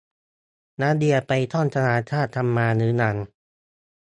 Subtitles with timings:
[0.81, 3.15] นักเรียนไปท่องตารางธาตุกันมาหรือยัง